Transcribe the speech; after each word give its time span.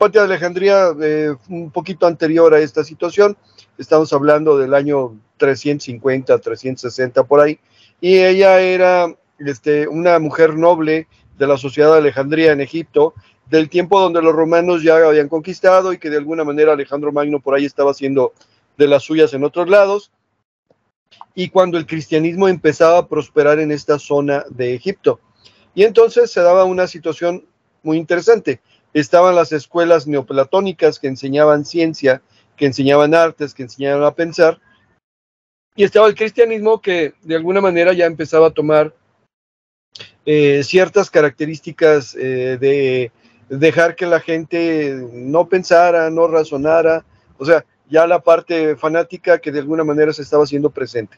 Hipatia 0.00 0.22
de 0.22 0.28
Alejandría, 0.28 0.94
eh, 1.02 1.34
un 1.50 1.70
poquito 1.70 2.06
anterior 2.06 2.54
a 2.54 2.58
esta 2.58 2.82
situación, 2.84 3.36
estamos 3.76 4.10
hablando 4.14 4.56
del 4.56 4.72
año 4.72 5.20
350, 5.36 6.38
360 6.38 7.24
por 7.24 7.38
ahí, 7.38 7.58
y 8.00 8.16
ella 8.16 8.60
era 8.60 9.14
este, 9.38 9.86
una 9.86 10.18
mujer 10.18 10.56
noble 10.56 11.06
de 11.36 11.46
la 11.46 11.58
sociedad 11.58 11.92
de 11.92 11.98
Alejandría 11.98 12.52
en 12.52 12.62
Egipto, 12.62 13.12
del 13.50 13.68
tiempo 13.68 14.00
donde 14.00 14.22
los 14.22 14.34
romanos 14.34 14.82
ya 14.82 14.96
habían 15.06 15.28
conquistado 15.28 15.92
y 15.92 15.98
que 15.98 16.08
de 16.08 16.16
alguna 16.16 16.44
manera 16.44 16.72
Alejandro 16.72 17.12
Magno 17.12 17.38
por 17.38 17.54
ahí 17.54 17.66
estaba 17.66 17.90
haciendo 17.90 18.32
de 18.78 18.88
las 18.88 19.02
suyas 19.02 19.34
en 19.34 19.44
otros 19.44 19.68
lados, 19.68 20.10
y 21.34 21.50
cuando 21.50 21.76
el 21.76 21.84
cristianismo 21.84 22.48
empezaba 22.48 22.96
a 22.96 23.06
prosperar 23.06 23.58
en 23.58 23.70
esta 23.70 23.98
zona 23.98 24.46
de 24.48 24.74
Egipto. 24.74 25.20
Y 25.74 25.82
entonces 25.82 26.30
se 26.30 26.40
daba 26.40 26.64
una 26.64 26.86
situación 26.86 27.44
muy 27.82 27.98
interesante. 27.98 28.60
Estaban 28.92 29.34
las 29.34 29.52
escuelas 29.52 30.06
neoplatónicas 30.06 30.98
que 30.98 31.08
enseñaban 31.08 31.64
ciencia, 31.64 32.22
que 32.56 32.66
enseñaban 32.66 33.14
artes, 33.14 33.54
que 33.54 33.62
enseñaban 33.62 34.02
a 34.04 34.14
pensar, 34.14 34.60
y 35.76 35.84
estaba 35.84 36.08
el 36.08 36.14
cristianismo 36.14 36.80
que 36.80 37.14
de 37.22 37.36
alguna 37.36 37.60
manera 37.60 37.92
ya 37.92 38.06
empezaba 38.06 38.48
a 38.48 38.52
tomar 38.52 38.92
eh, 40.26 40.62
ciertas 40.62 41.10
características 41.10 42.14
eh, 42.16 42.58
de 42.60 43.12
dejar 43.48 43.96
que 43.96 44.06
la 44.06 44.20
gente 44.20 44.94
no 45.12 45.48
pensara, 45.48 46.10
no 46.10 46.28
razonara, 46.28 47.04
o 47.38 47.44
sea, 47.44 47.64
ya 47.88 48.06
la 48.06 48.20
parte 48.20 48.76
fanática 48.76 49.38
que 49.38 49.50
de 49.50 49.60
alguna 49.60 49.82
manera 49.82 50.12
se 50.12 50.22
estaba 50.22 50.44
haciendo 50.44 50.70
presente. 50.70 51.16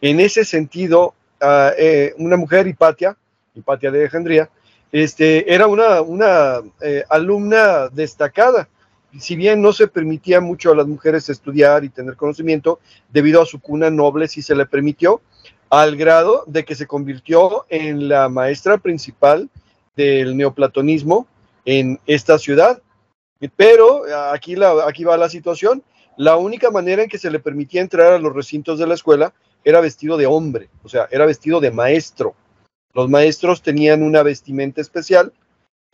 En 0.00 0.20
ese 0.20 0.44
sentido, 0.44 1.14
ah, 1.40 1.72
eh, 1.78 2.14
una 2.18 2.36
mujer, 2.36 2.66
Hipatia, 2.66 3.16
Hipatia 3.54 3.90
de 3.90 4.00
Alejandría, 4.00 4.50
este, 4.92 5.52
era 5.52 5.66
una, 5.66 6.00
una 6.00 6.62
alumna 7.08 7.88
destacada 7.88 8.68
si 9.18 9.36
bien 9.36 9.62
no 9.62 9.72
se 9.72 9.88
permitía 9.88 10.40
mucho 10.40 10.72
a 10.72 10.76
las 10.76 10.86
mujeres 10.86 11.28
estudiar 11.28 11.84
y 11.84 11.88
tener 11.88 12.16
conocimiento, 12.16 12.80
debido 13.10 13.42
a 13.42 13.46
su 13.46 13.60
cuna 13.60 13.90
noble 13.90 14.28
sí 14.28 14.42
se 14.42 14.54
le 14.54 14.66
permitió, 14.66 15.20
al 15.70 15.96
grado 15.96 16.44
de 16.46 16.64
que 16.64 16.74
se 16.74 16.86
convirtió 16.86 17.66
en 17.68 18.08
la 18.08 18.28
maestra 18.28 18.78
principal 18.78 19.48
del 19.96 20.36
neoplatonismo 20.36 21.26
en 21.64 21.98
esta 22.06 22.38
ciudad. 22.38 22.82
Pero 23.56 24.02
aquí, 24.32 24.56
la, 24.56 24.86
aquí 24.86 25.04
va 25.04 25.16
la 25.16 25.28
situación. 25.28 25.82
La 26.16 26.36
única 26.36 26.70
manera 26.70 27.02
en 27.02 27.08
que 27.08 27.18
se 27.18 27.30
le 27.30 27.40
permitía 27.40 27.80
entrar 27.80 28.12
a 28.12 28.18
los 28.18 28.32
recintos 28.32 28.78
de 28.78 28.86
la 28.86 28.94
escuela 28.94 29.32
era 29.64 29.80
vestido 29.80 30.16
de 30.16 30.26
hombre, 30.26 30.68
o 30.84 30.88
sea, 30.88 31.08
era 31.10 31.26
vestido 31.26 31.60
de 31.60 31.72
maestro. 31.72 32.34
Los 32.96 33.08
maestros 33.08 33.62
tenían 33.62 34.02
una 34.02 34.24
vestimenta 34.24 34.80
especial 34.80 35.32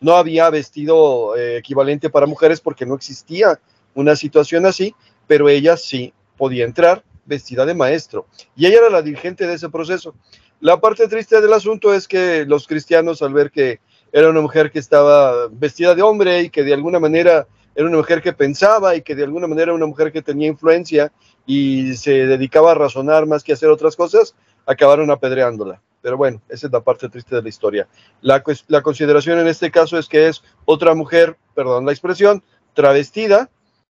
no 0.03 0.17
había 0.17 0.49
vestido 0.49 1.35
eh, 1.37 1.57
equivalente 1.57 2.09
para 2.09 2.27
mujeres 2.27 2.59
porque 2.59 2.85
no 2.85 2.93
existía 2.93 3.59
una 3.95 4.15
situación 4.15 4.65
así, 4.65 4.93
pero 5.27 5.47
ella 5.47 5.77
sí 5.77 6.13
podía 6.37 6.65
entrar 6.65 7.03
vestida 7.25 7.65
de 7.65 7.73
maestro. 7.73 8.27
Y 8.55 8.65
ella 8.65 8.79
era 8.79 8.89
la 8.89 9.01
dirigente 9.01 9.47
de 9.47 9.53
ese 9.53 9.69
proceso. 9.69 10.13
La 10.59 10.81
parte 10.81 11.07
triste 11.07 11.39
del 11.39 11.53
asunto 11.53 11.93
es 11.93 12.07
que 12.07 12.45
los 12.45 12.67
cristianos, 12.67 13.21
al 13.21 13.33
ver 13.33 13.49
que 13.49 13.79
era 14.11 14.29
una 14.29 14.41
mujer 14.41 14.71
que 14.71 14.79
estaba 14.79 15.47
vestida 15.49 15.95
de 15.95 16.01
hombre 16.01 16.41
y 16.41 16.49
que 16.49 16.63
de 16.63 16.73
alguna 16.73 16.99
manera 16.99 17.47
era 17.75 17.87
una 17.87 17.97
mujer 17.97 18.21
que 18.21 18.33
pensaba 18.33 18.95
y 18.95 19.01
que 19.01 19.15
de 19.15 19.23
alguna 19.23 19.47
manera 19.47 19.71
era 19.71 19.75
una 19.75 19.85
mujer 19.87 20.11
que 20.11 20.21
tenía 20.21 20.49
influencia 20.49 21.13
y 21.45 21.95
se 21.95 22.27
dedicaba 22.27 22.71
a 22.71 22.75
razonar 22.75 23.25
más 23.25 23.43
que 23.43 23.53
a 23.53 23.55
hacer 23.55 23.69
otras 23.69 23.95
cosas, 23.95 24.35
acabaron 24.65 25.11
apedreándola. 25.11 25.81
Pero 26.03 26.17
bueno, 26.17 26.41
esa 26.49 26.67
es 26.67 26.73
la 26.73 26.81
parte 26.81 27.07
triste 27.07 27.33
de 27.33 27.41
la 27.41 27.49
historia. 27.49 27.87
La, 28.21 28.43
la 28.67 28.81
consideración 28.81 29.39
en 29.39 29.47
este 29.47 29.71
caso 29.71 29.97
es 29.97 30.07
que 30.07 30.27
es 30.27 30.43
otra 30.65 30.93
mujer, 30.93 31.37
perdón 31.55 31.85
la 31.85 31.93
expresión, 31.93 32.43
travestida, 32.73 33.49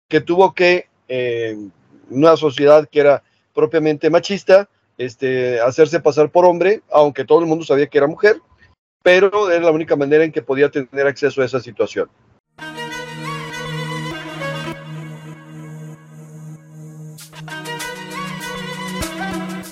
que 0.09 0.19
tuvo 0.19 0.53
que, 0.53 0.89
eh, 1.07 1.57
una 2.09 2.35
sociedad 2.35 2.87
que 2.91 2.99
era 2.99 3.23
propiamente 3.53 4.09
machista, 4.09 4.67
este, 4.97 5.61
hacerse 5.61 6.01
pasar 6.01 6.29
por 6.31 6.45
hombre, 6.45 6.81
aunque 6.91 7.23
todo 7.23 7.39
el 7.39 7.45
mundo 7.45 7.63
sabía 7.63 7.87
que 7.87 7.97
era 7.97 8.07
mujer, 8.07 8.41
pero 9.01 9.49
era 9.49 9.63
la 9.63 9.71
única 9.71 9.95
manera 9.95 10.25
en 10.25 10.33
que 10.33 10.41
podía 10.41 10.69
tener 10.69 11.07
acceso 11.07 11.41
a 11.41 11.45
esa 11.45 11.61
situación. 11.61 12.09